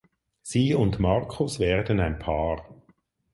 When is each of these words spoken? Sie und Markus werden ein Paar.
Sie 0.41 0.73
und 0.73 0.97
Markus 0.99 1.59
werden 1.59 1.99
ein 1.99 2.17
Paar. 2.17 2.65